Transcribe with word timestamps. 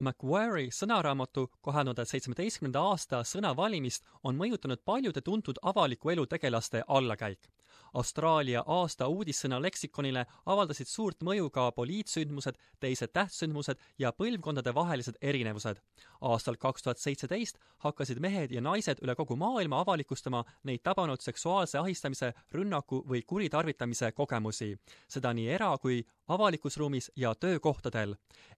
Macquarie 0.00 0.70
sõnaraamatu 0.72 1.42
kahe 1.60 1.82
seitsmeteistkümnenda 2.08 2.80
aasta 2.80 3.18
sõnavalimist 3.24 4.06
on 4.24 4.38
mõjutanud 4.38 4.80
paljude 4.84 5.20
tuntud 5.20 5.58
avaliku 5.62 6.10
elu 6.10 6.24
tegelaste 6.26 6.82
allakäik. 6.88 7.50
Austraalia 7.94 8.62
aasta 8.66 9.08
uudissõna 9.10 9.58
leksikonile 9.62 10.26
avaldasid 10.46 10.86
suurt 10.86 11.24
mõju 11.26 11.48
ka 11.50 11.70
poliitsündmused, 11.74 12.58
teised 12.80 13.10
tähtsündmused 13.12 13.80
ja 13.98 14.12
põlvkondadevahelised 14.12 15.18
erinevused. 15.20 15.80
aastal 16.20 16.56
kaks 16.56 16.82
tuhat 16.82 16.98
seitseteist 16.98 17.58
hakkasid 17.78 18.20
mehed 18.20 18.52
ja 18.52 18.60
naised 18.60 18.98
üle 19.02 19.14
kogu 19.14 19.36
maailma 19.36 19.80
avalikustama 19.80 20.44
neid 20.64 20.82
tabanud 20.82 21.20
seksuaalse 21.20 21.78
ahistamise, 21.78 22.32
rünnaku 22.52 23.02
või 23.08 23.22
kuritarvitamise 23.26 24.12
kogemusi. 24.12 24.78
seda 25.08 25.32
nii 25.32 25.48
era- 25.48 25.78
kui 25.78 26.06
avalikus 26.28 26.76
ruumis 26.76 27.10
ja 27.16 27.34
töökohtadel. 27.34 28.14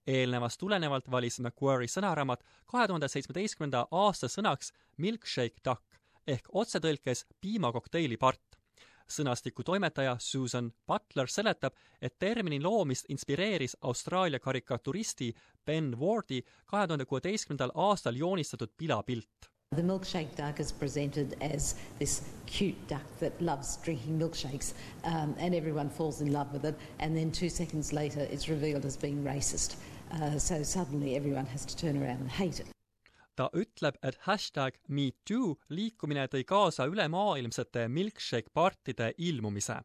eelnevast 0.07 0.59
tulenevalt 0.59 1.11
valis 1.11 1.39
Macquarie 1.39 1.87
sõnaraamat 1.87 2.43
kahe 2.65 2.87
tuhande 2.87 3.07
seitsmeteistkümnenda 3.07 3.87
aasta 3.91 4.27
sõnaks 4.27 4.71
milkshake 4.97 5.57
duck 5.65 5.83
ehk 6.27 6.47
otsetõlkes 6.53 7.25
piimakokteili 7.41 8.17
part 8.17 8.52
sõnastiku 9.09 9.63
toimetaja 9.63 10.15
Susan 10.19 10.71
Butler 10.87 11.27
seletab, 11.27 11.73
et 12.01 12.19
termini 12.19 12.61
loomist 12.61 13.05
inspireeris 13.09 13.77
Austraalia 13.81 14.39
karikaturisti 14.39 15.33
Ben 15.65 15.93
Wardi 15.99 16.43
kahe 16.65 16.87
tuhande 16.87 17.05
kuueteistkümnendal 17.05 17.71
aastal 17.75 18.15
joonistatud 18.15 18.71
pilapilt. 18.77 19.49
The 19.75 19.81
milkshake 19.81 20.35
duck 20.37 20.59
is 20.59 20.71
presented 20.71 21.33
as 21.41 21.75
this 21.99 22.21
cute 22.45 22.87
duck 22.87 23.05
that 23.19 23.41
loves 23.41 23.77
drinking 23.77 24.19
milkshakes, 24.19 24.73
um, 25.03 25.33
and 25.39 25.55
everyone 25.55 25.89
falls 25.89 26.21
in 26.21 26.31
love 26.31 26.53
with 26.53 26.65
it. 26.65 26.75
And 26.99 27.17
then 27.17 27.31
two 27.31 27.49
seconds 27.49 27.91
later, 27.91 28.27
it's 28.31 28.47
revealed 28.49 28.85
as 28.85 28.97
being 28.97 29.23
racist. 29.23 29.75
Uh, 30.11 30.37
so 30.37 30.61
suddenly, 30.61 31.15
everyone 31.15 31.47
has 31.47 31.65
to 31.65 31.75
turn 31.75 31.97
around 31.97 32.21
and 32.21 32.29
hate 32.29 32.59
it. 32.59 32.67
Ta 33.35 33.49
ütleb, 33.53 33.97
et 34.03 34.17
hashtag 34.27 34.77
MeToo 34.87 35.55
liikumine 35.69 36.27
tõi 36.27 36.43
kaasa 36.47 36.85
ülemaailmsete 36.85 37.87
milkshake-partide 37.87 39.13
ilmumise. 39.17 39.81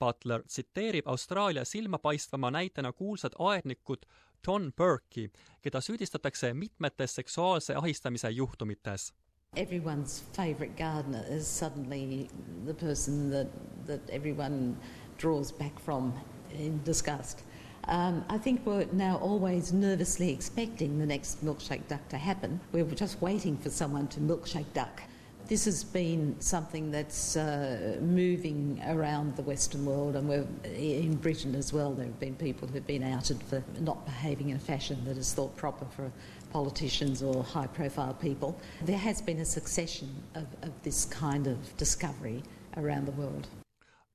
Butler 0.00 0.42
tsiteerib 0.46 1.08
Austraalia 1.08 1.64
silmapaistvama 1.64 2.50
näitena 2.50 2.92
kuulsat 2.92 3.32
aednikut 3.38 4.06
John 4.46 4.72
Burke'i, 4.76 5.30
keda 5.62 5.80
süüdistatakse 5.80 6.54
mitmetes 6.54 7.14
seksuaalse 7.14 7.74
ahistamise 7.76 8.30
juhtumites. 8.30 9.12
Everyone's 9.56 10.22
favourite 10.32 10.74
gardener 10.76 11.24
is 11.36 11.58
suddenly 11.58 12.28
the 12.64 12.74
person 12.74 13.30
that, 13.30 13.48
that 13.86 14.10
everyone 14.10 14.76
draws 15.22 15.52
back 15.52 15.80
from 15.80 16.12
in 16.50 16.80
disgust. 16.86 17.44
Um, 17.90 18.24
I 18.28 18.38
think 18.38 18.64
we're 18.64 18.86
now 18.92 19.16
always 19.16 19.72
nervously 19.72 20.30
expecting 20.30 21.00
the 21.00 21.06
next 21.06 21.44
milkshake 21.44 21.88
duck 21.88 22.08
to 22.10 22.18
happen. 22.18 22.60
We're 22.70 22.84
just 22.84 23.20
waiting 23.20 23.56
for 23.56 23.68
someone 23.68 24.06
to 24.08 24.20
milkshake 24.20 24.72
duck. 24.72 25.02
This 25.48 25.64
has 25.64 25.82
been 25.82 26.36
something 26.38 26.92
that's 26.92 27.36
uh, 27.36 27.98
moving 28.00 28.80
around 28.86 29.34
the 29.34 29.42
Western 29.42 29.84
world, 29.84 30.14
and 30.14 30.28
we're 30.28 30.46
in 30.72 31.16
Britain 31.16 31.56
as 31.56 31.72
well. 31.72 31.92
There 31.92 32.06
have 32.06 32.20
been 32.20 32.36
people 32.36 32.68
who've 32.68 32.86
been 32.86 33.02
outed 33.02 33.42
for 33.42 33.64
not 33.80 34.04
behaving 34.04 34.50
in 34.50 34.56
a 34.56 34.60
fashion 34.60 35.04
that 35.06 35.16
is 35.16 35.34
thought 35.34 35.56
proper 35.56 35.86
for 35.86 36.12
politicians 36.52 37.24
or 37.24 37.42
high 37.42 37.66
profile 37.66 38.14
people. 38.14 38.56
There 38.82 38.98
has 38.98 39.20
been 39.20 39.40
a 39.40 39.44
succession 39.44 40.14
of, 40.36 40.46
of 40.62 40.70
this 40.84 41.06
kind 41.06 41.48
of 41.48 41.76
discovery 41.76 42.44
around 42.76 43.06
the 43.06 43.12
world 43.12 43.48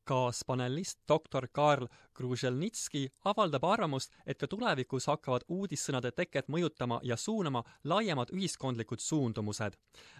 kaaspanelist 0.05 0.99
doktor 1.09 1.47
Karl 1.51 1.87
Kruželnitski 2.13 3.09
avaldab 3.25 3.65
arvamust, 3.65 4.13
et 4.25 4.37
ka 4.37 4.47
tulevikus 4.47 5.09
hakkavad 5.09 5.45
uudissõnade 5.49 6.11
teket 6.15 6.47
mõjutama 6.47 6.99
ja 7.03 7.17
suunama 7.17 7.63
laiemad 7.83 8.31
ühiskondlikud 8.33 9.01
suundumused. 9.01 9.73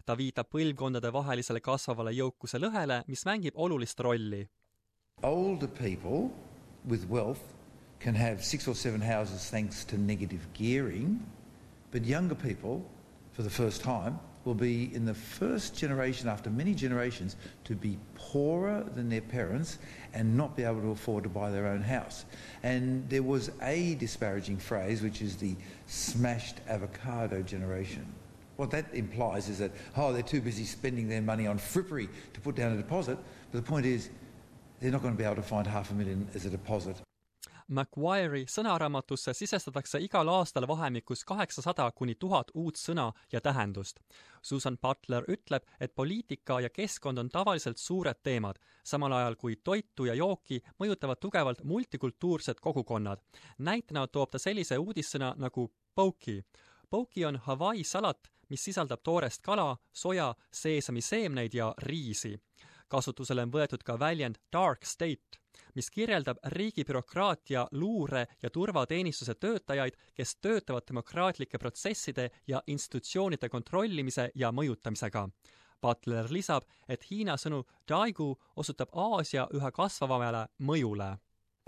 ta 0.05 0.17
viitab 0.17 0.49
põlvkondade 0.49 1.13
vahelisele 1.13 1.61
kasvavale 1.61 2.11
jõukuse 2.11 2.59
lõhele, 2.59 3.03
mis 3.07 3.25
mängib 3.25 3.53
olulist 3.55 3.99
rolli. 3.99 4.47
Older 5.23 5.67
people 5.67 6.31
with 6.85 7.09
wealth 7.09 7.41
can 7.99 8.15
have 8.15 8.43
six 8.43 8.67
or 8.67 8.75
seven 8.75 9.01
houses 9.01 9.49
thanks 9.49 9.85
to 9.85 9.97
negative 9.97 10.47
gearing, 10.53 11.19
but 11.91 12.05
younger 12.05 12.35
people, 12.35 12.81
for 13.33 13.43
the 13.43 13.49
first 13.49 13.81
time, 13.81 14.19
will 14.45 14.53
be 14.53 14.93
in 14.93 15.05
the 15.05 15.13
first 15.13 15.75
generation 15.75 16.29
after 16.29 16.49
many 16.49 16.73
generations 16.73 17.35
to 17.63 17.75
be 17.75 17.97
poorer 18.13 18.85
than 18.95 19.09
their 19.09 19.21
parents 19.21 19.79
and 20.13 20.37
not 20.37 20.55
be 20.55 20.63
able 20.63 20.81
to 20.81 20.91
afford 20.91 21.23
to 21.23 21.29
buy 21.29 21.49
their 21.49 21.67
own 21.67 21.81
house. 21.81 22.25
And 22.63 23.07
there 23.09 23.23
was 23.23 23.51
a 23.61 23.95
disparaging 23.95 24.57
phrase, 24.57 25.01
which 25.01 25.21
is 25.21 25.35
the 25.35 25.55
smashed 25.87 26.57
avocado 26.69 27.41
generation. 27.41 28.05
What 28.55 28.71
that 28.71 28.85
implies 28.93 29.49
is 29.49 29.59
that, 29.59 29.71
oh, 29.97 30.13
they're 30.13 30.21
too 30.21 30.41
busy 30.41 30.63
spending 30.63 31.09
their 31.09 31.21
money 31.21 31.47
on 31.47 31.57
frippery 31.57 32.07
to 32.33 32.39
put 32.39 32.55
down 32.55 32.71
a 32.71 32.77
deposit. 32.77 33.17
But 33.51 33.65
the 33.65 33.69
point 33.69 33.85
is, 33.85 34.09
they're 34.79 34.91
not 34.91 35.01
going 35.01 35.13
to 35.13 35.17
be 35.17 35.25
able 35.25 35.35
to 35.35 35.41
find 35.41 35.67
half 35.67 35.91
a 35.91 35.93
million 35.93 36.27
as 36.35 36.45
a 36.45 36.49
deposit. 36.49 36.95
Macquarie 37.67 38.45
sõnaraamatusse 38.45 39.33
sisestatakse 39.33 39.97
igal 40.05 40.29
aastal 40.29 40.67
vahemikus 40.69 41.23
kaheksasada 41.25 41.87
kuni 41.97 42.13
tuhat 42.15 42.51
uut 42.53 42.77
sõna 42.77 43.07
ja 43.31 43.41
tähendust. 43.41 43.99
Susan 44.41 44.77
Butler 44.77 45.25
ütleb, 45.27 45.65
et 45.79 45.95
poliitika 45.95 46.59
ja 46.61 46.69
keskkond 46.69 47.17
on 47.17 47.29
tavaliselt 47.29 47.81
suured 47.81 48.21
teemad, 48.21 48.59
samal 48.83 49.17
ajal 49.17 49.35
kui 49.35 49.55
toitu 49.55 50.05
ja 50.05 50.13
jooki 50.13 50.61
mõjutavad 50.79 51.17
tugevalt 51.19 51.63
multikultuursed 51.63 52.61
kogukonnad. 52.61 53.19
näitena 53.57 54.07
toob 54.07 54.29
ta 54.29 54.39
sellise 54.39 54.77
uudissõna 54.77 55.33
nagu 55.37 55.71
poki. 55.95 56.43
Poki 56.89 57.25
on 57.25 57.35
Hawaii 57.35 57.83
salat, 57.83 58.29
mis 58.49 58.63
sisaldab 58.63 59.01
toorest 59.03 59.41
kala, 59.41 59.77
soja, 59.93 60.35
seesamiseemneid 60.51 61.53
ja 61.53 61.73
riisi. 61.77 62.37
Kasutusele 62.87 63.45
on 63.47 63.51
võetud 63.51 63.83
ka 63.83 63.99
väljend 63.99 64.39
dark 64.53 64.85
state 64.85 65.41
mis 65.75 65.89
kirjeldab 65.91 66.39
riigi 66.55 66.83
bürokraatia, 66.87 67.67
luure 67.71 68.25
ja 68.43 68.49
turvateenistuse 68.49 69.35
töötajaid, 69.35 69.97
kes 70.15 70.35
töötavad 70.41 70.87
demokraatlike 70.87 71.57
protsesside 71.57 72.29
ja 72.47 72.61
institutsioonide 72.67 73.49
kontrollimise 73.49 74.29
ja 74.35 74.51
mõjutamisega. 74.51 75.27
Butler 75.81 76.31
lisab, 76.31 76.63
et 76.89 77.03
Hiina 77.09 77.35
sõnu 77.37 77.63
daigu 77.87 78.31
osutab 78.55 78.95
Aasia 78.95 79.47
üha 79.53 79.71
kasvavamale 79.71 80.47
mõjule 80.59 81.15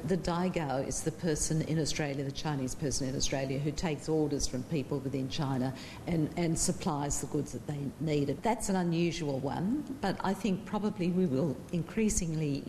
The 0.05 0.15
Daigao 0.15 0.87
is 0.87 1.01
the 1.01 1.11
person 1.11 1.63
in 1.63 1.79
Australia, 1.79 2.23
the 2.23 2.31
Chinese 2.31 2.75
person 2.75 3.09
in 3.09 3.15
Australia, 3.15 3.57
who 3.57 3.71
takes 3.71 4.07
orders 4.07 4.45
from 4.47 4.61
people 4.63 4.99
within 4.99 5.27
China 5.27 5.73
and, 6.05 6.29
and 6.37 6.57
supplies 6.57 7.19
the 7.19 7.25
goods 7.27 7.51
that 7.53 7.65
they 7.65 7.79
need. 7.99 8.37
That's 8.43 8.69
an 8.69 8.75
unusual 8.75 9.39
one, 9.39 9.83
but 9.99 10.15
I 10.23 10.35
think 10.35 10.65
probably 10.65 11.09
we 11.09 11.25
will 11.25 11.57
increasingly 11.73 12.63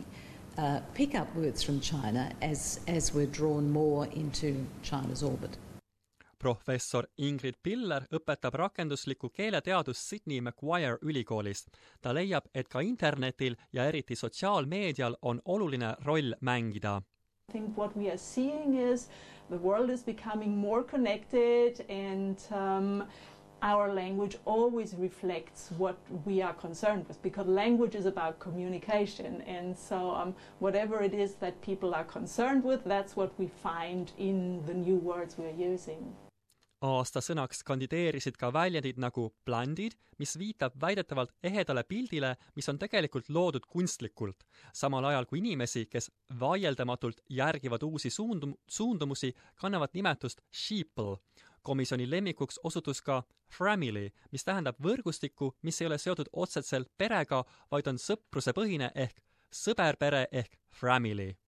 uh, 0.56 0.80
pick 0.94 1.14
up 1.14 1.32
words 1.36 1.62
from 1.62 1.80
China 1.80 2.32
as, 2.40 2.80
as 2.88 3.12
we're 3.12 3.26
drawn 3.26 3.70
more 3.70 4.06
into 4.06 4.66
China's 4.82 5.22
orbit. 5.22 5.58
professor 6.38 7.04
Ingrid 7.18 7.56
Piller 7.62 8.04
õpetab 8.14 8.54
rakenduslikku 8.54 9.28
keeleteadust 9.28 10.00
Sydney 10.00 10.40
Macquarie 10.40 10.96
ülikoolist. 11.02 11.68
ta 12.00 12.14
leiab, 12.14 12.46
et 12.54 12.68
ka 12.68 12.80
internetil 12.80 13.56
ja 13.72 13.84
eriti 13.84 14.16
sotsiaalmeedial 14.16 15.16
on 15.22 15.42
oluline 15.44 15.96
roll 16.04 16.34
mängida. 16.40 17.02
I 17.48 17.54
think 17.54 17.78
what 17.78 17.96
we 17.96 18.10
are 18.10 18.18
seeing 18.18 18.74
is 18.74 19.08
the 19.48 19.56
world 19.56 19.88
is 19.88 20.02
becoming 20.02 20.54
more 20.54 20.82
connected 20.82 21.82
and 21.88 22.36
um, 22.52 23.04
our 23.62 23.90
language 23.90 24.36
always 24.44 24.94
reflects 24.98 25.70
what 25.78 25.96
we 26.26 26.42
are 26.42 26.52
concerned 26.52 27.08
with 27.08 27.22
because 27.22 27.46
language 27.46 27.94
is 27.94 28.04
about 28.04 28.38
communication. 28.38 29.40
And 29.46 29.74
so 29.78 30.10
um, 30.10 30.34
whatever 30.58 31.02
it 31.02 31.14
is 31.14 31.36
that 31.36 31.58
people 31.62 31.94
are 31.94 32.04
concerned 32.04 32.64
with 32.64 32.84
that's 32.84 33.16
what 33.16 33.32
we 33.38 33.46
find 33.46 34.12
in 34.18 34.62
the 34.66 34.74
new 34.74 34.96
words 34.96 35.38
we're 35.38 35.48
using 35.70 36.14
aasta 36.84 37.20
sõnaks 37.24 37.64
kandideerisid 37.66 38.36
ka 38.38 38.52
väljendid 38.54 38.98
nagu 39.02 39.28
blandid, 39.46 39.96
mis 40.18 40.36
viitab 40.38 40.76
väidetavalt 40.80 41.32
ehedale 41.42 41.82
pildile, 41.84 42.34
mis 42.56 42.68
on 42.68 42.78
tegelikult 42.78 43.28
loodud 43.28 43.66
kunstlikult, 43.66 44.44
samal 44.72 45.04
ajal 45.10 45.26
kui 45.26 45.40
inimesi, 45.42 45.86
kes 45.90 46.10
vaieldamatult 46.40 47.20
järgivad 47.30 47.82
uusi 47.82 48.10
suundum-, 48.10 48.56
suundumusi, 48.70 49.34
kannavad 49.60 49.94
nimetust 49.94 50.42
sheeple 50.52 51.18
komisjoni 51.62 52.10
lemmikuks 52.10 52.60
osutus 52.64 53.02
ka 53.02 53.22
Family, 53.58 54.10
mis 54.32 54.44
tähendab 54.44 54.78
võrgustikku, 54.84 55.54
mis 55.62 55.80
ei 55.80 55.88
ole 55.88 55.98
seotud 55.98 56.28
otseselt 56.32 56.88
perega, 56.96 57.42
vaid 57.70 57.88
on 57.88 58.00
sõprusepõhine 58.00 58.92
ehk 58.94 59.20
sõberpere 59.52 60.26
ehk 60.32 60.58
family 60.80 61.32